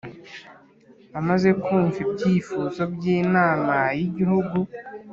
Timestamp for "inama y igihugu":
3.17-4.57